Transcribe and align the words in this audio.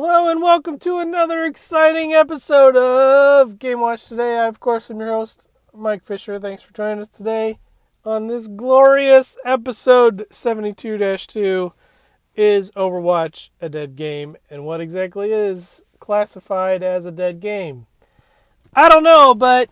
Hello 0.00 0.28
and 0.28 0.40
welcome 0.40 0.78
to 0.78 0.98
another 0.98 1.44
exciting 1.44 2.14
episode 2.14 2.76
of 2.76 3.58
Game 3.58 3.80
Watch 3.80 4.04
today. 4.04 4.38
I, 4.38 4.46
of 4.46 4.60
course, 4.60 4.92
am 4.92 5.00
your 5.00 5.08
host, 5.08 5.48
Mike 5.74 6.04
Fisher. 6.04 6.38
Thanks 6.38 6.62
for 6.62 6.72
joining 6.72 7.00
us 7.00 7.08
today 7.08 7.58
on 8.04 8.28
this 8.28 8.46
glorious 8.46 9.36
episode 9.44 10.24
72 10.30 11.16
2. 11.16 11.72
Is 12.36 12.70
Overwatch 12.76 13.50
a 13.60 13.68
dead 13.68 13.96
game? 13.96 14.36
And 14.48 14.64
what 14.64 14.80
exactly 14.80 15.32
is 15.32 15.82
classified 15.98 16.84
as 16.84 17.04
a 17.04 17.10
dead 17.10 17.40
game? 17.40 17.88
I 18.74 18.88
don't 18.88 19.02
know, 19.02 19.34
but 19.34 19.68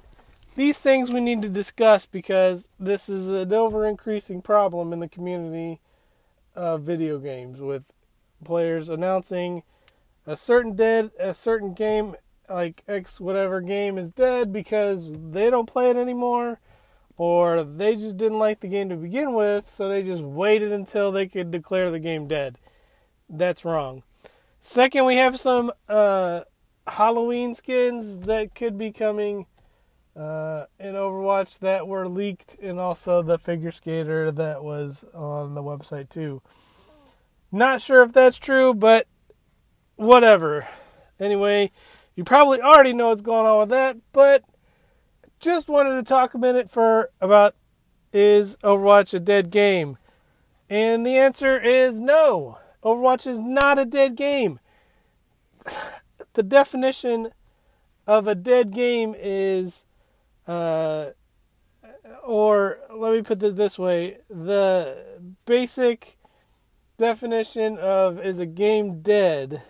these 0.56 0.76
things 0.76 1.12
we 1.12 1.20
need 1.20 1.40
to 1.42 1.48
discuss 1.48 2.04
because 2.04 2.68
this 2.80 3.08
is 3.08 3.28
an 3.28 3.52
ever 3.52 3.86
increasing 3.86 4.42
problem 4.42 4.92
in 4.92 4.98
the 4.98 5.08
community 5.08 5.80
of 6.56 6.82
video 6.82 7.20
games 7.20 7.60
with 7.60 7.84
players 8.42 8.88
announcing 8.88 9.62
a 10.26 10.36
certain 10.36 10.74
dead 10.74 11.10
a 11.18 11.32
certain 11.32 11.74
game 11.74 12.14
like 12.48 12.82
X 12.88 13.20
whatever 13.20 13.60
game 13.60 13.98
is 13.98 14.10
dead 14.10 14.52
because 14.52 15.10
they 15.32 15.50
don't 15.50 15.66
play 15.66 15.90
it 15.90 15.96
anymore 15.96 16.60
or 17.16 17.64
they 17.64 17.96
just 17.96 18.16
didn't 18.16 18.38
like 18.38 18.60
the 18.60 18.68
game 18.68 18.88
to 18.90 18.96
begin 18.96 19.32
with, 19.32 19.68
so 19.68 19.88
they 19.88 20.02
just 20.02 20.22
waited 20.22 20.70
until 20.70 21.10
they 21.10 21.26
could 21.26 21.50
declare 21.50 21.90
the 21.90 21.98
game 21.98 22.26
dead. 22.26 22.58
That's 23.28 23.64
wrong. 23.64 24.02
Second, 24.60 25.06
we 25.06 25.16
have 25.16 25.38
some 25.40 25.72
uh, 25.88 26.42
Halloween 26.86 27.54
skins 27.54 28.20
that 28.20 28.54
could 28.54 28.76
be 28.76 28.92
coming 28.92 29.46
uh, 30.14 30.66
in 30.78 30.94
Overwatch 30.94 31.58
that 31.60 31.88
were 31.88 32.08
leaked, 32.08 32.56
and 32.60 32.78
also 32.78 33.22
the 33.22 33.38
figure 33.38 33.72
skater 33.72 34.30
that 34.30 34.62
was 34.62 35.04
on 35.14 35.54
the 35.54 35.62
website 35.62 36.10
too. 36.10 36.42
Not 37.50 37.80
sure 37.80 38.02
if 38.02 38.12
that's 38.12 38.38
true, 38.38 38.74
but 38.74 39.06
whatever. 39.96 40.66
Anyway, 41.18 41.72
you 42.14 42.24
probably 42.24 42.60
already 42.60 42.92
know 42.92 43.08
what's 43.08 43.22
going 43.22 43.46
on 43.46 43.58
with 43.58 43.68
that, 43.70 43.96
but 44.12 44.44
just 45.40 45.68
wanted 45.68 45.96
to 45.96 46.02
talk 46.02 46.34
a 46.34 46.38
minute 46.38 46.70
for 46.70 47.10
about 47.20 47.54
is 48.12 48.56
Overwatch 48.62 49.12
a 49.12 49.20
dead 49.20 49.50
game? 49.50 49.98
And 50.70 51.04
the 51.04 51.16
answer 51.16 51.58
is 51.58 52.00
no. 52.00 52.58
Overwatch 52.82 53.26
is 53.26 53.38
not 53.38 53.78
a 53.78 53.84
dead 53.84 54.16
game. 54.16 54.60
The 56.32 56.42
definition 56.42 57.30
of 58.06 58.26
a 58.26 58.34
dead 58.34 58.70
game 58.70 59.14
is 59.18 59.86
uh, 60.46 61.12
or 62.22 62.78
let 62.94 63.12
me 63.12 63.22
put 63.22 63.40
this 63.40 63.54
this 63.54 63.78
way 63.78 64.18
the 64.28 64.98
basic 65.46 66.18
definition 66.98 67.78
of 67.78 68.20
is 68.20 68.38
a 68.38 68.46
game 68.46 69.00
dead 69.00 69.62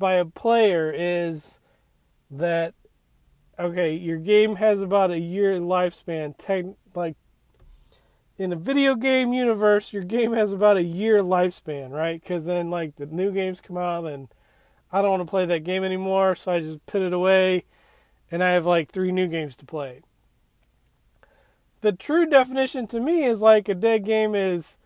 by 0.00 0.14
a 0.14 0.24
player 0.24 0.92
is 0.92 1.60
that 2.28 2.74
okay 3.56 3.94
your 3.94 4.18
game 4.18 4.56
has 4.56 4.80
about 4.80 5.12
a 5.12 5.18
year 5.18 5.60
lifespan 5.60 6.34
tech, 6.36 6.64
like 6.96 7.14
in 8.36 8.52
a 8.52 8.56
video 8.56 8.96
game 8.96 9.32
universe 9.32 9.92
your 9.92 10.02
game 10.02 10.32
has 10.32 10.52
about 10.52 10.76
a 10.76 10.82
year 10.82 11.20
lifespan 11.20 11.90
right 11.90 12.20
because 12.20 12.46
then 12.46 12.70
like 12.70 12.96
the 12.96 13.06
new 13.06 13.30
games 13.30 13.60
come 13.60 13.76
out 13.76 14.04
and 14.06 14.28
i 14.90 15.00
don't 15.00 15.10
want 15.10 15.22
to 15.22 15.30
play 15.30 15.46
that 15.46 15.62
game 15.62 15.84
anymore 15.84 16.34
so 16.34 16.50
i 16.50 16.58
just 16.60 16.84
put 16.86 17.02
it 17.02 17.12
away 17.12 17.64
and 18.30 18.44
I 18.44 18.50
have 18.50 18.66
like 18.66 18.90
three 18.90 19.12
new 19.12 19.26
games 19.26 19.56
to 19.56 19.64
play. 19.64 20.02
The 21.80 21.92
true 21.92 22.26
definition 22.26 22.86
to 22.88 23.00
me 23.00 23.24
is 23.24 23.40
like 23.40 23.68
a 23.68 23.74
dead 23.74 24.04
game 24.04 24.34
is, 24.34 24.78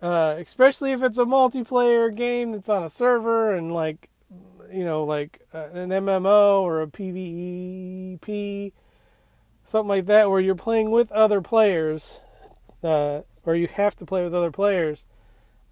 uh, 0.00 0.36
especially 0.38 0.92
if 0.92 1.02
it's 1.02 1.18
a 1.18 1.24
multiplayer 1.24 2.14
game 2.14 2.52
that's 2.52 2.68
on 2.68 2.84
a 2.84 2.90
server 2.90 3.54
and 3.54 3.72
like, 3.72 4.08
you 4.72 4.84
know, 4.84 5.04
like 5.04 5.40
uh, 5.52 5.68
an 5.72 5.90
MMO 5.90 6.62
or 6.62 6.82
a 6.82 6.86
PvEP, 6.86 8.72
something 9.64 9.88
like 9.88 10.06
that, 10.06 10.30
where 10.30 10.40
you're 10.40 10.54
playing 10.54 10.90
with 10.90 11.10
other 11.12 11.40
players, 11.40 12.20
uh, 12.82 13.22
or 13.44 13.54
you 13.54 13.66
have 13.68 13.96
to 13.96 14.06
play 14.06 14.22
with 14.22 14.34
other 14.34 14.50
players. 14.50 15.06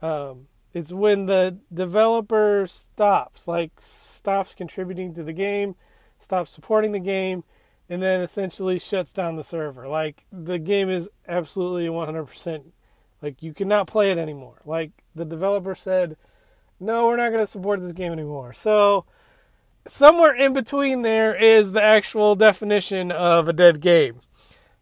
Um, 0.02 0.48
it's 0.74 0.92
when 0.92 1.26
the 1.26 1.58
developer 1.72 2.66
stops, 2.66 3.48
like 3.48 3.72
stops 3.78 4.54
contributing 4.54 5.14
to 5.14 5.22
the 5.22 5.32
game 5.32 5.74
stops 6.18 6.50
supporting 6.50 6.92
the 6.92 6.98
game, 6.98 7.44
and 7.88 8.02
then 8.02 8.20
essentially 8.20 8.78
shuts 8.78 9.12
down 9.12 9.36
the 9.36 9.42
server. 9.42 9.88
Like 9.88 10.24
the 10.32 10.58
game 10.58 10.90
is 10.90 11.08
absolutely 11.28 11.86
100% 11.86 12.64
like 13.22 13.42
you 13.42 13.54
cannot 13.54 13.86
play 13.86 14.10
it 14.10 14.18
anymore. 14.18 14.60
Like 14.64 14.90
the 15.14 15.24
developer 15.24 15.74
said, 15.74 16.16
"No, 16.78 17.06
we're 17.06 17.16
not 17.16 17.28
going 17.28 17.40
to 17.40 17.46
support 17.46 17.80
this 17.80 17.92
game 17.92 18.12
anymore." 18.12 18.52
So 18.52 19.04
somewhere 19.86 20.34
in 20.34 20.52
between 20.52 21.02
there 21.02 21.34
is 21.34 21.72
the 21.72 21.82
actual 21.82 22.34
definition 22.34 23.10
of 23.12 23.48
a 23.48 23.52
dead 23.52 23.80
game. 23.80 24.20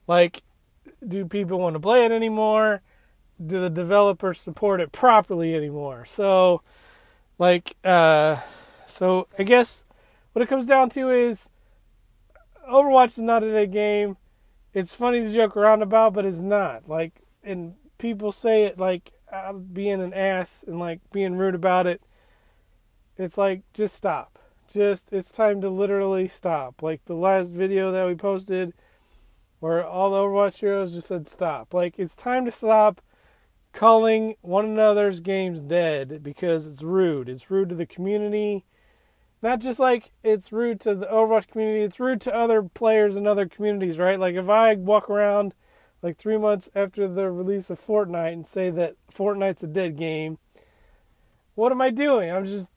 Like 0.06 0.42
do 1.06 1.26
people 1.26 1.58
want 1.58 1.74
to 1.74 1.80
play 1.80 2.04
it 2.04 2.12
anymore? 2.12 2.82
Do 3.44 3.60
the 3.60 3.70
developers 3.70 4.40
support 4.40 4.80
it 4.80 4.92
properly 4.92 5.54
anymore? 5.54 6.04
So 6.06 6.62
like 7.38 7.76
uh 7.84 8.38
so 8.86 9.28
I 9.38 9.42
guess 9.42 9.84
what 10.32 10.42
it 10.42 10.48
comes 10.48 10.66
down 10.66 10.90
to 10.90 11.10
is 11.10 11.50
Overwatch 12.70 13.18
is 13.18 13.18
not 13.18 13.42
a 13.42 13.52
dead 13.52 13.72
game. 13.72 14.16
It's 14.72 14.94
funny 14.94 15.20
to 15.20 15.32
joke 15.32 15.56
around 15.56 15.82
about, 15.82 16.14
but 16.14 16.24
it's 16.24 16.40
not. 16.40 16.88
Like, 16.88 17.12
and 17.42 17.74
people 17.98 18.32
say 18.32 18.64
it 18.64 18.78
like 18.78 19.12
Being 19.72 20.00
an 20.00 20.12
ass 20.12 20.64
and 20.66 20.78
like 20.78 21.00
being 21.12 21.36
rude 21.36 21.54
about 21.54 21.86
it. 21.86 22.00
It's 23.16 23.38
like 23.38 23.62
just 23.72 23.94
stop. 23.94 24.38
Just 24.72 25.12
it's 25.12 25.30
time 25.30 25.60
to 25.60 25.68
literally 25.68 26.28
stop. 26.28 26.82
Like 26.82 27.04
the 27.04 27.14
last 27.14 27.50
video 27.50 27.92
that 27.92 28.06
we 28.06 28.14
posted, 28.14 28.72
where 29.60 29.84
all 29.84 30.10
the 30.10 30.16
Overwatch 30.16 30.58
heroes 30.58 30.94
just 30.94 31.08
said 31.08 31.28
stop. 31.28 31.74
Like 31.74 31.98
it's 31.98 32.16
time 32.16 32.44
to 32.44 32.50
stop 32.50 33.00
calling 33.72 34.36
one 34.40 34.64
another's 34.64 35.20
games 35.20 35.60
dead 35.60 36.22
because 36.22 36.66
it's 36.66 36.82
rude. 36.82 37.28
It's 37.28 37.50
rude 37.50 37.68
to 37.70 37.74
the 37.74 37.86
community 37.86 38.64
not 39.44 39.60
just 39.60 39.78
like 39.78 40.10
it's 40.22 40.52
rude 40.52 40.80
to 40.80 40.94
the 40.94 41.06
Overwatch 41.06 41.48
community, 41.48 41.82
it's 41.82 42.00
rude 42.00 42.22
to 42.22 42.34
other 42.34 42.62
players 42.62 43.14
in 43.14 43.26
other 43.26 43.46
communities, 43.46 43.98
right? 43.98 44.18
Like 44.18 44.36
if 44.36 44.48
I 44.48 44.74
walk 44.74 45.10
around 45.10 45.54
like 46.04 46.18
three 46.18 46.36
months 46.36 46.68
after 46.74 47.08
the 47.08 47.30
release 47.30 47.70
of 47.70 47.80
Fortnite 47.80 48.34
and 48.34 48.46
say 48.46 48.68
that 48.68 48.94
Fortnite's 49.10 49.62
a 49.62 49.66
dead 49.66 49.96
game, 49.96 50.36
what 51.54 51.72
am 51.72 51.80
I 51.80 51.88
doing? 51.88 52.30
I'm 52.30 52.44
just 52.44 52.68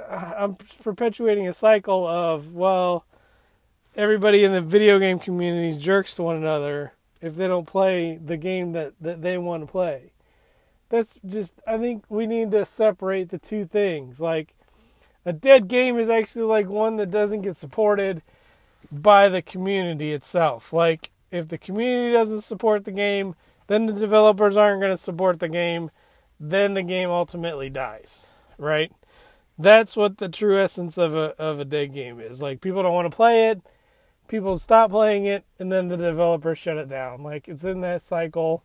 uh, 0.00 0.32
I'm 0.38 0.56
perpetuating 0.82 1.46
a 1.46 1.52
cycle 1.52 2.06
of 2.06 2.54
well, 2.54 3.04
everybody 3.94 4.42
in 4.42 4.52
the 4.52 4.62
video 4.62 4.98
game 4.98 5.18
community 5.18 5.68
is 5.68 5.76
jerks 5.76 6.14
to 6.14 6.22
one 6.22 6.36
another 6.36 6.94
if 7.20 7.36
they 7.36 7.46
don't 7.46 7.66
play 7.66 8.16
the 8.16 8.38
game 8.38 8.72
that, 8.72 8.94
that 9.02 9.20
they 9.20 9.36
want 9.36 9.62
to 9.62 9.70
play. 9.70 10.12
That's 10.88 11.20
just 11.26 11.60
I 11.66 11.76
think 11.76 12.04
we 12.08 12.26
need 12.26 12.52
to 12.52 12.64
separate 12.64 13.28
the 13.28 13.38
two 13.38 13.66
things. 13.66 14.18
Like 14.18 14.54
a 15.26 15.32
dead 15.34 15.68
game 15.68 15.98
is 15.98 16.08
actually 16.08 16.46
like 16.46 16.68
one 16.68 16.96
that 16.96 17.10
doesn't 17.10 17.42
get 17.42 17.56
supported 17.56 18.22
by 18.90 19.28
the 19.28 19.42
community 19.42 20.14
itself. 20.14 20.72
Like 20.72 21.10
if 21.36 21.48
the 21.48 21.58
community 21.58 22.12
doesn't 22.12 22.42
support 22.42 22.84
the 22.84 22.92
game, 22.92 23.34
then 23.66 23.86
the 23.86 23.92
developers 23.92 24.56
aren't 24.56 24.80
going 24.80 24.92
to 24.92 24.96
support 24.96 25.40
the 25.40 25.48
game, 25.48 25.90
then 26.38 26.74
the 26.74 26.82
game 26.82 27.10
ultimately 27.10 27.70
dies, 27.70 28.26
right? 28.58 28.92
That's 29.58 29.96
what 29.96 30.18
the 30.18 30.28
true 30.28 30.58
essence 30.58 30.98
of 30.98 31.14
a 31.14 31.34
of 31.38 31.60
a 31.60 31.64
dead 31.64 31.94
game 31.94 32.20
is. 32.20 32.42
Like 32.42 32.60
people 32.60 32.82
don't 32.82 32.94
want 32.94 33.10
to 33.10 33.16
play 33.16 33.48
it, 33.48 33.62
people 34.28 34.58
stop 34.58 34.90
playing 34.90 35.24
it, 35.24 35.44
and 35.58 35.72
then 35.72 35.88
the 35.88 35.96
developers 35.96 36.58
shut 36.58 36.76
it 36.76 36.88
down. 36.88 37.22
Like 37.22 37.48
it's 37.48 37.64
in 37.64 37.80
that 37.80 38.02
cycle. 38.02 38.62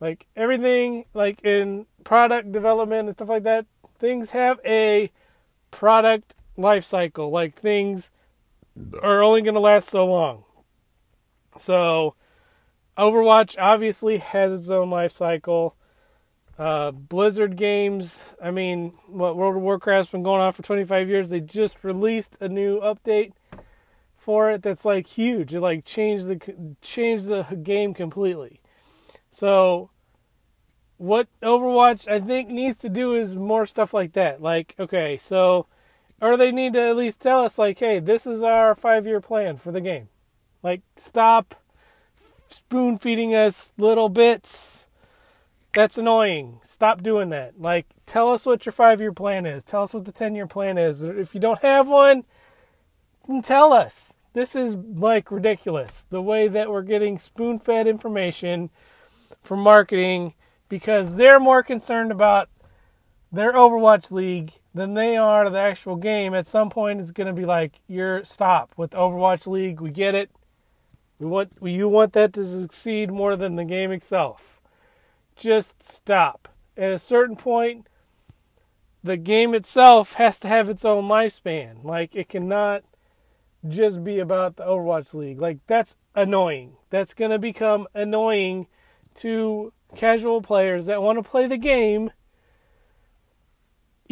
Like 0.00 0.26
everything, 0.34 1.04
like 1.14 1.44
in 1.44 1.86
product 2.04 2.50
development 2.52 3.08
and 3.08 3.16
stuff 3.16 3.28
like 3.28 3.44
that, 3.44 3.66
things 3.98 4.30
have 4.30 4.58
a 4.64 5.10
product 5.70 6.34
life 6.56 6.84
cycle. 6.84 7.30
Like 7.30 7.54
things 7.54 8.10
are 9.02 9.22
only 9.22 9.42
going 9.42 9.54
to 9.54 9.60
last 9.60 9.90
so 9.90 10.06
long. 10.06 10.44
So, 11.58 12.14
Overwatch 12.96 13.56
obviously 13.58 14.18
has 14.18 14.52
its 14.52 14.70
own 14.70 14.90
life 14.90 15.12
cycle. 15.12 15.76
Uh, 16.58 16.90
Blizzard 16.90 17.56
games, 17.56 18.34
I 18.42 18.50
mean, 18.50 18.92
what 19.06 19.36
World 19.36 19.56
of 19.56 19.62
Warcraft's 19.62 20.12
been 20.12 20.22
going 20.22 20.40
on 20.40 20.52
for 20.52 20.62
25 20.62 21.08
years. 21.08 21.30
They 21.30 21.40
just 21.40 21.82
released 21.82 22.36
a 22.40 22.48
new 22.48 22.80
update 22.80 23.32
for 24.16 24.50
it 24.50 24.62
that's 24.62 24.84
like 24.84 25.06
huge. 25.08 25.54
It 25.54 25.60
like 25.60 25.84
changed 25.84 26.28
the 26.28 26.76
changed 26.80 27.26
the 27.26 27.42
game 27.62 27.94
completely. 27.94 28.60
So, 29.30 29.90
what 30.98 31.26
Overwatch 31.42 32.06
I 32.06 32.20
think 32.20 32.48
needs 32.48 32.78
to 32.78 32.88
do 32.88 33.14
is 33.16 33.34
more 33.34 33.66
stuff 33.66 33.92
like 33.92 34.12
that. 34.12 34.40
Like, 34.40 34.74
okay, 34.78 35.16
so 35.16 35.66
or 36.20 36.36
they 36.36 36.52
need 36.52 36.74
to 36.74 36.80
at 36.80 36.96
least 36.96 37.20
tell 37.20 37.44
us 37.44 37.58
like, 37.58 37.80
hey, 37.80 37.98
this 37.98 38.26
is 38.26 38.42
our 38.42 38.76
five 38.76 39.06
year 39.06 39.20
plan 39.20 39.56
for 39.56 39.72
the 39.72 39.80
game. 39.80 40.08
Like, 40.62 40.82
stop 40.96 41.54
spoon 42.48 42.98
feeding 42.98 43.34
us 43.34 43.72
little 43.78 44.08
bits 44.10 44.86
That's 45.74 45.96
annoying. 45.96 46.60
Stop 46.64 47.02
doing 47.02 47.30
that. 47.30 47.60
Like, 47.60 47.86
tell 48.06 48.30
us 48.30 48.44
what 48.44 48.66
your 48.66 48.72
five 48.74 49.00
year 49.00 49.12
plan 49.12 49.46
is. 49.46 49.64
Tell 49.64 49.82
us 49.84 49.94
what 49.94 50.04
the 50.04 50.12
10 50.12 50.34
year 50.34 50.46
plan 50.46 50.76
is. 50.78 51.02
If 51.02 51.34
you 51.34 51.40
don't 51.40 51.60
have 51.62 51.88
one, 51.88 52.24
then 53.26 53.42
tell 53.42 53.72
us. 53.72 54.14
This 54.34 54.54
is 54.56 54.76
like 54.76 55.30
ridiculous. 55.30 56.06
The 56.10 56.22
way 56.22 56.48
that 56.48 56.70
we're 56.70 56.82
getting 56.82 57.18
spoon 57.18 57.58
fed 57.58 57.86
information 57.86 58.70
from 59.42 59.60
marketing 59.60 60.34
because 60.68 61.16
they're 61.16 61.40
more 61.40 61.62
concerned 61.62 62.12
about 62.12 62.48
their 63.30 63.52
Overwatch 63.52 64.10
League 64.10 64.52
than 64.74 64.94
they 64.94 65.16
are 65.16 65.48
the 65.50 65.58
actual 65.58 65.96
game. 65.96 66.34
At 66.34 66.46
some 66.46 66.70
point, 66.70 67.00
it's 67.00 67.10
going 67.12 67.26
to 67.26 67.32
be 67.32 67.46
like, 67.46 67.80
you're 67.88 68.24
stop 68.24 68.72
with 68.76 68.92
Overwatch 68.92 69.46
League. 69.46 69.80
We 69.80 69.90
get 69.90 70.14
it. 70.14 70.30
We 71.18 71.26
want 71.26 71.52
you 71.62 71.88
want 71.88 72.12
that 72.14 72.32
to 72.34 72.44
succeed 72.44 73.10
more 73.10 73.36
than 73.36 73.56
the 73.56 73.64
game 73.64 73.92
itself. 73.92 74.60
Just 75.36 75.82
stop. 75.82 76.48
At 76.76 76.92
a 76.92 76.98
certain 76.98 77.36
point, 77.36 77.86
the 79.04 79.16
game 79.16 79.54
itself 79.54 80.14
has 80.14 80.38
to 80.40 80.48
have 80.48 80.68
its 80.68 80.84
own 80.84 81.04
lifespan. 81.04 81.84
Like 81.84 82.14
it 82.14 82.28
cannot 82.28 82.82
just 83.68 84.02
be 84.02 84.18
about 84.18 84.56
the 84.56 84.64
Overwatch 84.64 85.14
League. 85.14 85.40
Like 85.40 85.58
that's 85.66 85.96
annoying. 86.14 86.76
That's 86.90 87.14
going 87.14 87.30
to 87.30 87.38
become 87.38 87.86
annoying 87.94 88.66
to 89.16 89.72
casual 89.96 90.42
players 90.42 90.86
that 90.86 91.02
want 91.02 91.18
to 91.18 91.28
play 91.28 91.46
the 91.46 91.58
game 91.58 92.10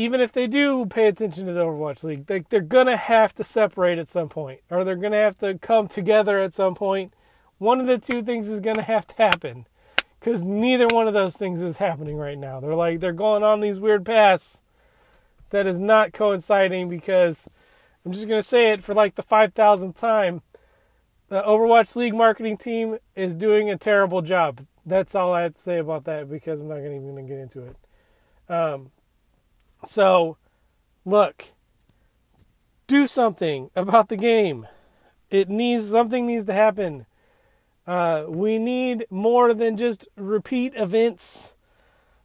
even 0.00 0.22
if 0.22 0.32
they 0.32 0.46
do 0.46 0.86
pay 0.86 1.08
attention 1.08 1.44
to 1.44 1.52
the 1.52 1.60
Overwatch 1.60 2.02
League, 2.02 2.24
they, 2.24 2.42
they're 2.48 2.62
going 2.62 2.86
to 2.86 2.96
have 2.96 3.34
to 3.34 3.44
separate 3.44 3.98
at 3.98 4.08
some 4.08 4.30
point, 4.30 4.60
or 4.70 4.82
they're 4.82 4.96
going 4.96 5.12
to 5.12 5.18
have 5.18 5.36
to 5.38 5.58
come 5.58 5.88
together 5.88 6.38
at 6.38 6.54
some 6.54 6.74
point. 6.74 7.12
One 7.58 7.80
of 7.80 7.86
the 7.86 7.98
two 7.98 8.22
things 8.22 8.48
is 8.48 8.60
going 8.60 8.76
to 8.76 8.82
have 8.82 9.06
to 9.08 9.14
happen, 9.18 9.66
because 10.18 10.42
neither 10.42 10.86
one 10.86 11.06
of 11.06 11.12
those 11.12 11.36
things 11.36 11.60
is 11.60 11.76
happening 11.76 12.16
right 12.16 12.38
now. 12.38 12.60
They're 12.60 12.74
like 12.74 13.00
they're 13.00 13.12
going 13.12 13.42
on 13.42 13.60
these 13.60 13.78
weird 13.78 14.06
paths 14.06 14.62
that 15.50 15.66
is 15.66 15.78
not 15.78 16.14
coinciding. 16.14 16.88
Because 16.88 17.46
I'm 18.06 18.12
just 18.12 18.26
going 18.26 18.40
to 18.40 18.48
say 18.48 18.72
it 18.72 18.82
for 18.82 18.94
like 18.94 19.16
the 19.16 19.22
five 19.22 19.52
thousandth 19.52 20.00
time. 20.00 20.40
The 21.28 21.42
Overwatch 21.42 21.94
League 21.94 22.14
marketing 22.14 22.56
team 22.56 22.96
is 23.14 23.34
doing 23.34 23.68
a 23.68 23.76
terrible 23.76 24.22
job. 24.22 24.66
That's 24.86 25.14
all 25.14 25.34
I 25.34 25.42
have 25.42 25.56
to 25.56 25.62
say 25.62 25.76
about 25.76 26.04
that 26.04 26.30
because 26.30 26.62
I'm 26.62 26.68
not 26.68 26.78
even 26.78 27.02
going 27.02 27.16
to 27.16 27.30
get 27.30 27.38
into 27.38 27.64
it. 27.66 27.76
Um, 28.52 28.90
so, 29.84 30.36
look, 31.04 31.46
do 32.86 33.06
something 33.06 33.70
about 33.76 34.08
the 34.08 34.16
game. 34.16 34.66
It 35.30 35.48
needs 35.48 35.88
something 35.88 36.26
needs 36.26 36.44
to 36.46 36.52
happen. 36.52 37.06
Uh, 37.86 38.24
we 38.28 38.58
need 38.58 39.06
more 39.10 39.54
than 39.54 39.76
just 39.76 40.08
repeat 40.16 40.74
events. 40.76 41.54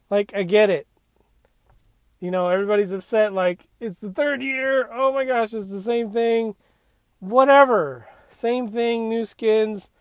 Like 0.09 0.33
I 0.35 0.43
get 0.43 0.69
it. 0.69 0.87
You 2.19 2.31
know, 2.31 2.49
everybody's 2.49 2.91
upset. 2.91 3.33
Like 3.33 3.67
it's 3.79 3.99
the 3.99 4.11
third 4.11 4.41
year. 4.41 4.89
Oh 4.91 5.13
my 5.13 5.25
gosh, 5.25 5.53
it's 5.53 5.69
the 5.69 5.81
same 5.81 6.09
thing. 6.11 6.55
Whatever, 7.19 8.07
same 8.29 8.67
thing, 8.67 9.07
new 9.07 9.25
skins. 9.25 9.91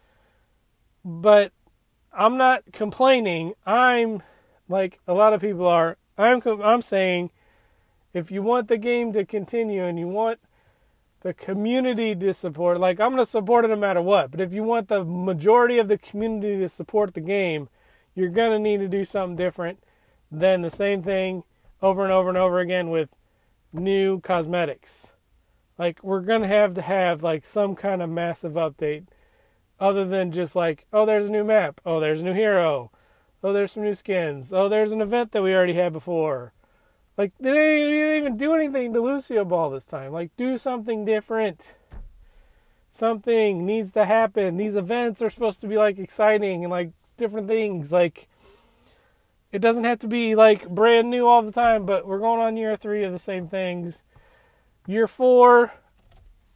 But 1.04 1.52
I'm 2.12 2.36
not 2.38 2.64
complaining. 2.72 3.52
I'm 3.66 4.22
like 4.68 5.00
a 5.06 5.12
lot 5.12 5.34
of 5.34 5.40
people 5.40 5.66
are. 5.66 5.98
I'm 6.16 6.40
I'm 6.46 6.82
saying 6.82 7.30
if 8.14 8.30
you 8.30 8.42
want 8.42 8.68
the 8.68 8.78
game 8.78 9.12
to 9.12 9.26
continue 9.26 9.84
and 9.84 9.98
you 9.98 10.06
want 10.08 10.38
the 11.20 11.34
community 11.34 12.14
to 12.14 12.32
support, 12.32 12.78
like 12.78 13.00
I'm 13.00 13.12
going 13.12 13.24
to 13.24 13.30
support 13.30 13.64
it 13.64 13.68
no 13.68 13.76
matter 13.76 14.00
what, 14.00 14.30
but 14.30 14.40
if 14.40 14.54
you 14.54 14.62
want 14.62 14.88
the 14.88 15.04
majority 15.04 15.78
of 15.78 15.88
the 15.88 15.98
community 15.98 16.58
to 16.58 16.68
support 16.68 17.12
the 17.12 17.20
game, 17.20 17.68
you're 18.14 18.28
going 18.28 18.52
to 18.52 18.58
need 18.58 18.78
to 18.78 18.88
do 18.88 19.04
something 19.04 19.36
different 19.36 19.82
than 20.30 20.62
the 20.62 20.70
same 20.70 21.02
thing 21.02 21.42
over 21.82 22.04
and 22.04 22.12
over 22.12 22.28
and 22.28 22.38
over 22.38 22.60
again 22.60 22.88
with 22.88 23.14
new 23.72 24.20
cosmetics. 24.20 25.12
Like 25.76 26.02
we're 26.04 26.20
going 26.20 26.42
to 26.42 26.48
have 26.48 26.74
to 26.74 26.82
have 26.82 27.22
like 27.22 27.44
some 27.44 27.74
kind 27.74 28.00
of 28.00 28.08
massive 28.08 28.52
update 28.52 29.06
other 29.80 30.04
than 30.04 30.30
just 30.30 30.54
like, 30.54 30.86
oh, 30.92 31.04
there's 31.04 31.26
a 31.26 31.32
new 31.32 31.42
map. 31.42 31.80
Oh, 31.84 31.98
there's 31.98 32.20
a 32.20 32.24
new 32.24 32.32
hero. 32.32 32.92
Oh, 33.42 33.52
there's 33.52 33.72
some 33.72 33.82
new 33.82 33.94
skins. 33.94 34.52
Oh, 34.52 34.68
there's 34.68 34.92
an 34.92 35.02
event 35.02 35.32
that 35.32 35.42
we 35.42 35.52
already 35.52 35.74
had 35.74 35.92
before. 35.92 36.52
Like 37.16 37.32
they 37.38 37.52
didn't 37.52 38.16
even 38.16 38.36
do 38.36 38.54
anything 38.54 38.92
to 38.92 39.00
Lucio 39.00 39.44
Ball 39.44 39.70
this 39.70 39.84
time. 39.84 40.12
Like 40.12 40.34
do 40.36 40.58
something 40.58 41.04
different. 41.04 41.76
Something 42.90 43.64
needs 43.64 43.92
to 43.92 44.04
happen. 44.04 44.56
These 44.56 44.76
events 44.76 45.22
are 45.22 45.30
supposed 45.30 45.60
to 45.60 45.66
be 45.66 45.76
like 45.76 45.98
exciting 45.98 46.64
and 46.64 46.70
like 46.70 46.90
different 47.16 47.46
things. 47.46 47.92
Like 47.92 48.28
it 49.52 49.60
doesn't 49.60 49.84
have 49.84 50.00
to 50.00 50.08
be 50.08 50.34
like 50.34 50.68
brand 50.68 51.10
new 51.10 51.26
all 51.26 51.42
the 51.42 51.52
time, 51.52 51.86
but 51.86 52.06
we're 52.06 52.18
going 52.18 52.40
on 52.40 52.56
year 52.56 52.76
three 52.76 53.04
of 53.04 53.12
the 53.12 53.18
same 53.18 53.46
things. 53.46 54.02
Year 54.86 55.06
four, 55.06 55.72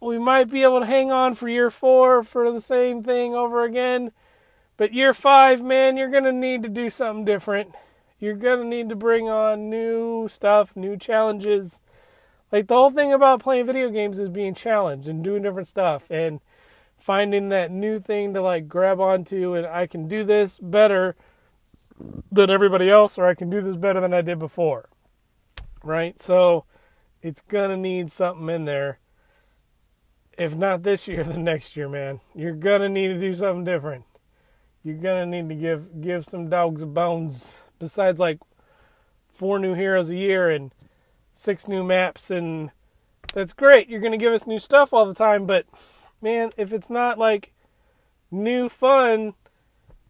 we 0.00 0.19
might 0.19 0.50
be 0.50 0.62
able 0.64 0.81
to 0.81 0.87
hang 0.87 1.12
on 1.12 1.34
for 1.34 1.49
year 1.49 1.70
four 1.70 2.22
for 2.22 2.50
the 2.50 2.60
same 2.60 3.02
thing 3.02 3.34
over 3.34 3.62
again. 3.62 4.10
But 4.76 4.93
year 4.93 5.14
five, 5.14 5.62
man, 5.62 5.96
you're 5.96 6.10
going 6.10 6.25
to 6.25 6.32
need 6.32 6.62
to 6.62 6.69
do 6.69 6.90
something 6.90 7.25
different 7.25 7.75
you're 8.19 8.35
going 8.35 8.61
to 8.61 8.67
need 8.67 8.88
to 8.88 8.97
bring 8.97 9.29
on 9.29 9.70
new 9.70 10.26
stuff, 10.29 10.75
new 10.76 10.97
challenges. 10.97 11.81
Like 12.50 12.67
the 12.67 12.75
whole 12.75 12.91
thing 12.91 13.12
about 13.12 13.41
playing 13.41 13.67
video 13.67 13.91
games 13.91 14.19
is 14.19 14.29
being 14.29 14.55
challenged 14.55 15.09
and 15.09 15.23
doing 15.23 15.43
different 15.43 15.69
stuff 15.69 16.11
and 16.11 16.41
finding 16.99 17.49
that 17.50 17.70
new 17.70 18.00
thing 18.00 18.35
to 18.35 18.43
like 18.43 18.69
grab 18.69 19.00
onto 19.00 19.55
and 19.55 19.67
I 19.67 19.87
can 19.87 20.09
do 20.09 20.25
this 20.25 20.59
better 20.59 21.15
than 22.31 22.50
everybody 22.50 22.91
else 22.91 23.19
or 23.19 23.26
I 23.26 23.35
can 23.35 23.50
do 23.50 23.61
this 23.61 23.76
better 23.76 24.00
than 24.00 24.12
I 24.12 24.23
did 24.23 24.38
before. 24.38 24.88
Right? 25.85 26.20
So 26.20 26.65
it's 27.23 27.41
going 27.43 27.70
to 27.70 27.76
need 27.76 28.11
something 28.11 28.49
in 28.49 28.65
there. 28.65 28.99
If 30.37 30.56
not 30.56 30.82
this 30.82 31.06
year, 31.06 31.23
the 31.25 31.38
next 31.38 31.76
year, 31.76 31.88
man. 31.88 32.20
You're 32.35 32.55
going 32.55 32.81
to 32.81 32.88
need 32.88 33.09
to 33.09 33.20
do 33.20 33.35
something 33.35 33.65
different. 33.65 34.05
You're 34.82 34.97
going 34.97 35.31
to 35.31 35.43
need 35.43 35.49
to 35.49 35.55
give 35.55 36.00
give 36.00 36.25
some 36.25 36.49
dogs 36.49 36.82
a 36.82 36.87
bones 36.87 37.59
besides 37.78 38.20
like 38.20 38.38
four 39.30 39.58
new 39.58 39.75
heroes 39.75 40.10
a 40.10 40.16
year 40.16 40.48
and 40.48 40.72
six 41.32 41.69
new 41.69 41.84
maps 41.84 42.30
and 42.30 42.70
that's 43.34 43.52
great. 43.52 43.88
You're 43.88 44.00
going 44.00 44.12
to 44.12 44.19
give 44.19 44.32
us 44.32 44.46
new 44.46 44.58
stuff 44.58 44.92
all 44.92 45.06
the 45.06 45.14
time, 45.14 45.46
but 45.46 45.66
man, 46.20 46.52
if 46.56 46.72
it's 46.72 46.90
not 46.90 47.19
like 47.19 47.52
new 48.30 48.69
fun, 48.69 49.34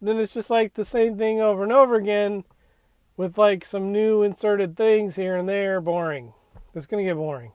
then 0.01 0.17
it's 0.17 0.33
just 0.33 0.49
like 0.49 0.73
the 0.73 0.85
same 0.85 1.17
thing 1.17 1.39
over 1.39 1.63
and 1.63 1.71
over 1.71 1.95
again 1.95 2.45
with 3.17 3.37
like 3.37 3.65
some 3.65 3.91
new 3.91 4.23
inserted 4.23 4.77
things 4.77 5.15
here 5.15 5.35
and 5.35 5.47
there. 5.47 5.81
Boring. 5.81 6.33
It's 6.73 6.85
going 6.85 7.03
to 7.03 7.09
get 7.09 7.17
boring. 7.17 7.51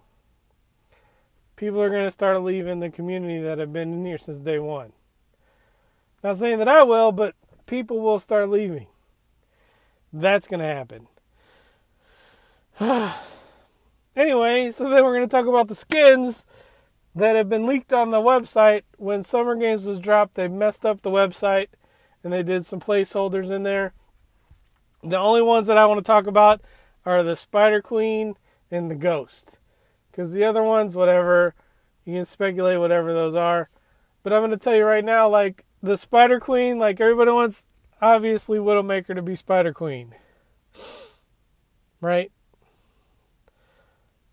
People 1.56 1.80
are 1.80 1.90
going 1.90 2.04
to 2.04 2.10
start 2.10 2.42
leaving 2.42 2.80
the 2.80 2.90
community 2.90 3.40
that 3.40 3.58
have 3.58 3.72
been 3.72 3.92
in 3.92 4.04
here 4.04 4.18
since 4.18 4.40
day 4.40 4.58
one. 4.58 4.92
Not 6.22 6.36
saying 6.36 6.58
that 6.58 6.68
I 6.68 6.82
will, 6.82 7.12
but 7.12 7.34
people 7.66 8.00
will 8.00 8.18
start 8.18 8.50
leaving. 8.50 8.86
That's 10.16 10.46
going 10.46 10.60
to 10.60 10.66
happen. 10.66 11.08
anyway, 14.16 14.70
so 14.70 14.88
then 14.88 15.02
we're 15.02 15.16
going 15.16 15.28
to 15.28 15.36
talk 15.36 15.46
about 15.46 15.66
the 15.66 15.74
skins 15.74 16.46
that 17.16 17.34
have 17.34 17.48
been 17.48 17.66
leaked 17.66 17.92
on 17.92 18.12
the 18.12 18.20
website. 18.20 18.82
When 18.96 19.24
Summer 19.24 19.56
Games 19.56 19.86
was 19.86 19.98
dropped, 19.98 20.36
they 20.36 20.46
messed 20.46 20.86
up 20.86 21.02
the 21.02 21.10
website 21.10 21.66
and 22.22 22.32
they 22.32 22.44
did 22.44 22.64
some 22.64 22.78
placeholders 22.78 23.50
in 23.50 23.64
there. 23.64 23.92
The 25.02 25.18
only 25.18 25.42
ones 25.42 25.66
that 25.66 25.78
I 25.78 25.86
want 25.86 25.98
to 25.98 26.06
talk 26.06 26.28
about 26.28 26.60
are 27.04 27.24
the 27.24 27.34
Spider 27.34 27.82
Queen 27.82 28.36
and 28.70 28.88
the 28.88 28.94
Ghost. 28.94 29.58
Because 30.12 30.32
the 30.32 30.44
other 30.44 30.62
ones, 30.62 30.94
whatever, 30.94 31.56
you 32.04 32.14
can 32.14 32.24
speculate 32.24 32.78
whatever 32.78 33.12
those 33.12 33.34
are. 33.34 33.68
But 34.22 34.32
I'm 34.32 34.42
going 34.42 34.52
to 34.52 34.56
tell 34.58 34.76
you 34.76 34.84
right 34.84 35.04
now, 35.04 35.28
like, 35.28 35.64
the 35.82 35.96
Spider 35.96 36.38
Queen, 36.38 36.78
like, 36.78 37.00
everybody 37.00 37.32
wants 37.32 37.64
obviously 38.00 38.58
Widowmaker 38.58 39.14
to 39.14 39.22
be 39.22 39.36
Spider 39.36 39.72
Queen. 39.72 40.14
Right? 42.00 42.30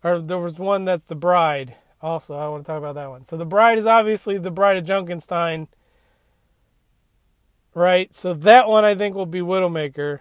Or 0.04 0.20
there 0.20 0.38
was 0.38 0.58
one 0.58 0.84
that's 0.84 1.06
the 1.06 1.14
bride. 1.14 1.76
Also, 2.00 2.34
I 2.34 2.48
want 2.48 2.64
to 2.64 2.66
talk 2.66 2.78
about 2.78 2.96
that 2.96 3.10
one. 3.10 3.24
So 3.24 3.36
the 3.36 3.44
bride 3.44 3.78
is 3.78 3.86
obviously 3.86 4.36
the 4.38 4.50
bride 4.50 4.76
of 4.76 4.84
Junkenstein. 4.84 5.68
Right? 7.74 8.14
So 8.14 8.34
that 8.34 8.68
one 8.68 8.84
I 8.84 8.94
think 8.94 9.14
will 9.14 9.26
be 9.26 9.40
Widowmaker. 9.40 10.20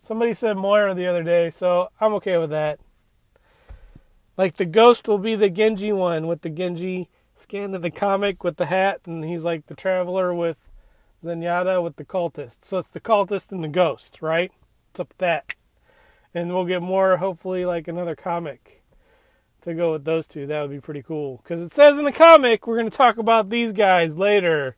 Somebody 0.00 0.34
said 0.34 0.56
Moira 0.56 0.94
the 0.94 1.06
other 1.06 1.22
day, 1.22 1.50
so 1.50 1.88
I'm 2.00 2.14
okay 2.14 2.36
with 2.38 2.50
that. 2.50 2.78
Like 4.36 4.56
the 4.56 4.64
ghost 4.64 5.08
will 5.08 5.18
be 5.18 5.34
the 5.34 5.48
Genji 5.48 5.92
one 5.92 6.26
with 6.26 6.42
the 6.42 6.50
Genji 6.50 7.08
skin 7.34 7.74
of 7.74 7.82
the 7.82 7.90
comic 7.90 8.44
with 8.44 8.56
the 8.56 8.66
hat, 8.66 9.00
and 9.06 9.24
he's 9.24 9.44
like 9.44 9.66
the 9.66 9.74
traveler 9.74 10.34
with 10.34 10.58
Zenyatta 11.26 11.82
with 11.82 11.96
the 11.96 12.04
cultist. 12.04 12.64
So 12.64 12.78
it's 12.78 12.90
the 12.90 13.00
cultist 13.00 13.52
and 13.52 13.62
the 13.62 13.68
ghost, 13.68 14.22
right? 14.22 14.52
It's 14.90 15.00
up 15.00 15.14
that. 15.18 15.54
And 16.34 16.52
we'll 16.52 16.64
get 16.64 16.82
more, 16.82 17.16
hopefully, 17.16 17.64
like 17.64 17.88
another 17.88 18.14
comic 18.14 18.82
to 19.62 19.74
go 19.74 19.92
with 19.92 20.04
those 20.04 20.26
two. 20.26 20.46
That 20.46 20.62
would 20.62 20.70
be 20.70 20.80
pretty 20.80 21.02
cool. 21.02 21.40
Because 21.42 21.62
it 21.62 21.72
says 21.72 21.98
in 21.98 22.04
the 22.04 22.12
comic, 22.12 22.66
we're 22.66 22.76
going 22.76 22.90
to 22.90 22.96
talk 22.96 23.18
about 23.18 23.50
these 23.50 23.72
guys 23.72 24.16
later 24.16 24.76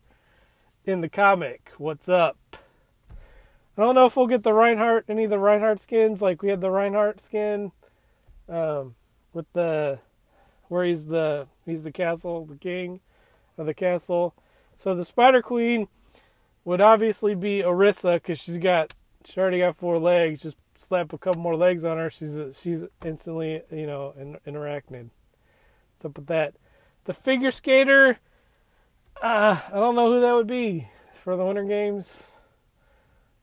in 0.85 1.00
the 1.00 1.09
comic. 1.09 1.71
What's 1.76 2.09
up? 2.09 2.38
I 3.11 3.83
don't 3.83 3.95
know 3.95 4.07
if 4.07 4.17
we'll 4.17 4.26
get 4.26 4.43
the 4.43 4.52
Reinhardt 4.52 5.05
any 5.09 5.25
of 5.25 5.31
the 5.31 5.38
Reinhardt 5.38 5.78
skins. 5.78 6.21
Like 6.21 6.43
we 6.43 6.49
had 6.49 6.61
the 6.61 6.71
Reinhardt 6.71 7.21
skin, 7.21 7.71
um, 8.49 8.97
with 9.33 9.47
the 9.52 10.00
where 10.67 10.85
he's 10.85 11.07
the 11.07 11.47
he's 11.64 11.83
the 11.83 11.93
castle, 11.93 12.45
the 12.45 12.57
king 12.57 13.00
of 13.57 13.67
the 13.67 13.75
castle. 13.75 14.35
So 14.76 14.95
the 14.95 15.05
Spider 15.05 15.43
Queen 15.43 15.87
would 16.69 16.83
obviously 16.83 17.35
be 17.35 17.63
Orisa 17.63 18.17
because 18.17 18.39
she's 18.39 18.59
got 18.59 18.93
she 19.25 19.41
already 19.41 19.61
got 19.61 19.77
four 19.77 19.99
legs. 19.99 20.43
Just 20.43 20.59
slap 20.77 21.15
a 21.15 21.19
couple 21.19 21.41
more 21.41 21.57
legs 21.57 21.83
on 21.83 21.97
her, 21.97 22.11
she's 22.11 22.39
she's 22.61 22.85
instantly 23.03 23.63
you 23.73 23.87
know 23.87 24.13
an, 24.19 24.37
an 24.45 24.53
arachnid. 24.53 25.09
What's 25.95 26.05
up 26.05 26.19
with 26.19 26.27
that? 26.27 26.57
The 27.05 27.15
figure 27.15 27.51
skater. 27.51 28.19
Uh, 29.23 29.59
I 29.67 29.77
don't 29.77 29.95
know 29.95 30.13
who 30.13 30.21
that 30.21 30.35
would 30.35 30.47
be 30.47 30.89
for 31.15 31.39
the 31.39 31.45
Winter 31.45 31.65
Games. 31.65 32.37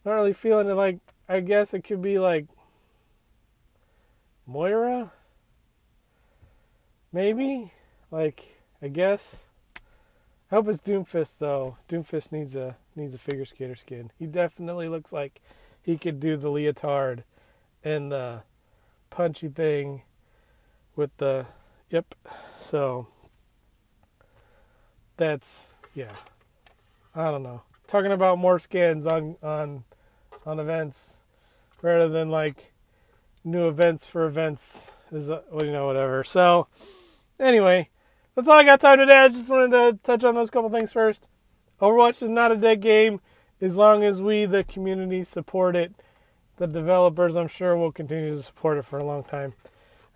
Not 0.05 0.13
really 0.13 0.31
feeling 0.31 0.69
it. 0.69 0.75
Like 0.75 0.99
I 1.27 1.39
guess 1.39 1.73
it 1.73 1.83
could 1.83 2.03
be 2.03 2.19
like 2.19 2.45
Moira. 4.45 5.11
Maybe. 7.11 7.71
Like 8.11 8.61
I 8.83 8.87
guess. 8.87 9.49
Hope 10.55 10.69
it's 10.69 10.79
Doomfist 10.79 11.39
though. 11.39 11.75
Doomfist 11.89 12.31
needs 12.31 12.55
a 12.55 12.77
needs 12.95 13.13
a 13.13 13.17
figure 13.17 13.43
skater 13.43 13.75
skin. 13.75 14.13
He 14.17 14.25
definitely 14.25 14.87
looks 14.87 15.11
like 15.11 15.41
he 15.81 15.97
could 15.97 16.21
do 16.21 16.37
the 16.37 16.47
leotard 16.47 17.25
and 17.83 18.09
the 18.09 18.43
punchy 19.09 19.49
thing 19.49 20.03
with 20.95 21.09
the 21.17 21.45
yep. 21.89 22.15
So 22.61 23.05
that's 25.17 25.73
yeah. 25.93 26.13
I 27.13 27.31
don't 27.31 27.43
know. 27.43 27.63
Talking 27.89 28.13
about 28.13 28.37
more 28.37 28.57
skins 28.57 29.05
on 29.05 29.35
on 29.43 29.83
on 30.45 30.61
events 30.61 31.21
rather 31.81 32.07
than 32.07 32.29
like 32.29 32.71
new 33.43 33.67
events 33.67 34.07
for 34.07 34.25
events 34.25 34.93
is 35.11 35.29
uh, 35.29 35.41
you 35.59 35.73
know 35.73 35.85
whatever. 35.85 36.23
So 36.23 36.67
anyway, 37.41 37.89
that's 38.35 38.47
all 38.47 38.59
I 38.59 38.63
got 38.63 38.81
time 38.81 38.99
today. 38.99 39.17
I 39.17 39.29
just 39.29 39.49
wanted 39.49 39.71
to 39.71 39.99
touch 40.03 40.23
on 40.23 40.35
those 40.35 40.49
couple 40.49 40.69
things 40.69 40.91
first. 40.91 41.29
Overwatch 41.81 42.21
is 42.21 42.29
not 42.29 42.51
a 42.51 42.57
dead 42.57 42.81
game 42.81 43.21
as 43.61 43.77
long 43.77 44.03
as 44.03 44.21
we 44.21 44.45
the 44.45 44.63
community 44.63 45.23
support 45.23 45.75
it. 45.75 45.93
The 46.57 46.67
developers 46.67 47.35
I'm 47.35 47.47
sure 47.47 47.75
will 47.75 47.91
continue 47.91 48.31
to 48.31 48.43
support 48.43 48.77
it 48.77 48.85
for 48.85 48.97
a 48.97 49.05
long 49.05 49.23
time. 49.23 49.53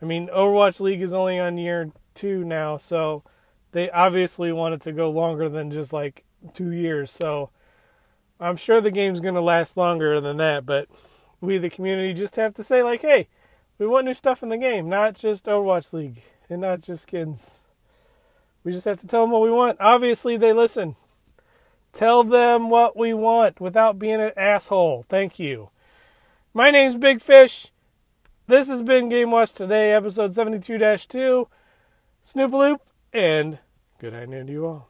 I 0.02 0.06
mean, 0.06 0.28
Overwatch 0.28 0.80
League 0.80 1.02
is 1.02 1.14
only 1.14 1.40
on 1.40 1.58
year 1.58 1.92
2 2.14 2.44
now, 2.44 2.78
so 2.78 3.24
they 3.72 3.90
obviously 3.90 4.52
wanted 4.52 4.82
to 4.82 4.92
go 4.92 5.10
longer 5.10 5.50
than 5.50 5.72
just 5.72 5.92
like 5.92 6.24
2 6.54 6.72
years. 6.72 7.12
So 7.12 7.50
I'm 8.40 8.56
sure 8.56 8.80
the 8.80 8.92
game's 8.92 9.20
going 9.20 9.36
to 9.36 9.42
last 9.42 9.76
longer 9.76 10.22
than 10.22 10.38
that, 10.38 10.66
but 10.66 10.88
we, 11.42 11.58
the 11.58 11.70
community, 11.70 12.14
just 12.14 12.38
have 12.38 12.54
to 12.56 12.64
say, 12.64 12.84
like, 12.84 13.02
hey, 13.02 13.28
we 13.78 13.88
want 13.88 14.06
new 14.06 14.14
stuff 14.14 14.44
in 14.44 14.50
the 14.50 14.58
game, 14.58 14.90
not 14.90 15.16
just 15.16 15.46
Overwatch 15.46 15.94
League 15.94 16.22
and 16.50 16.62
not 16.62 16.82
just 16.82 17.04
skins. 17.04 17.62
We 18.64 18.72
just 18.72 18.86
have 18.86 19.00
to 19.02 19.08
tell 19.08 19.22
them 19.22 19.32
what 19.32 19.42
we 19.42 19.52
want. 19.52 19.78
Obviously, 19.80 20.38
they 20.38 20.54
listen. 20.54 20.96
Tell 21.94 22.24
them 22.24 22.70
what 22.70 22.96
we 22.96 23.14
want 23.14 23.60
without 23.60 23.98
being 23.98 24.22
an 24.22 24.32
asshole. 24.38 25.06
Thank 25.08 25.40
you. 25.40 25.70
My 26.54 26.72
name's 26.72 26.96
Big 26.96 27.22
Fish. 27.22 27.72
This 28.48 28.68
has 28.68 28.82
been 28.82 29.10
Game 29.10 29.32
Watch 29.32 29.54
Today, 29.54 29.94
episode 29.94 30.34
72 30.34 30.78
2. 30.78 31.48
Snoopaloop, 32.26 32.80
and 33.14 33.60
good 34.00 34.14
night 34.14 34.30
to 34.48 34.52
you 34.52 34.66
all. 34.66 34.89